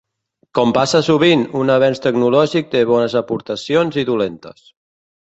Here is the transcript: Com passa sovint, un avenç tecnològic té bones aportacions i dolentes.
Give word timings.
Com 0.59 0.71
passa 0.77 1.01
sovint, 1.07 1.43
un 1.59 1.69
avenç 1.73 2.01
tecnològic 2.05 2.71
té 2.71 2.81
bones 2.93 3.17
aportacions 3.21 4.01
i 4.05 4.07
dolentes. 4.09 4.65